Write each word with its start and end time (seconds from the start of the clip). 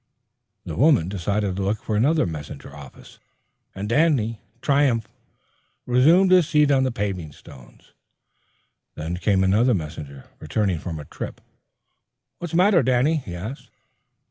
The 0.65 0.73
woman 0.75 1.09
decided 1.09 1.55
to 1.55 1.61
look 1.61 1.83
for 1.83 1.95
another 1.95 2.25
messenger 2.25 2.75
office, 2.75 3.19
and 3.75 3.87
Danny, 3.87 4.41
triumphant, 4.59 5.13
resumed 5.85 6.31
his 6.31 6.49
seat 6.49 6.71
on 6.71 6.81
the 6.81 6.91
paving 6.91 7.33
stones. 7.33 7.93
Then 8.95 9.17
came 9.17 9.43
another 9.43 9.75
messenger, 9.75 10.25
returning 10.39 10.79
from 10.79 10.97
a 10.99 11.05
trip. 11.05 11.39
"What's 12.39 12.53
the 12.53 12.57
matter, 12.57 12.81
Danny?" 12.81 13.17
he 13.17 13.35
asked. 13.35 13.69